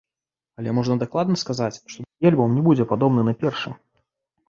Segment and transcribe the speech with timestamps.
[0.61, 3.81] Але можна дакладна сказаць, што другі альбом не будзе падобны на першы.